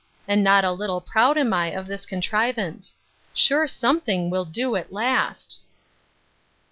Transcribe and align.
And 0.27 0.43
not 0.43 0.65
a 0.65 0.71
little 0.71 0.99
proud 0.99 1.37
am 1.37 1.53
I 1.53 1.67
of 1.67 1.85
this 1.85 2.07
contrivance. 2.07 2.97
Sure 3.35 3.67
something 3.67 4.31
will 4.31 4.45
do 4.45 4.75
at 4.75 4.91
last! 4.91 5.59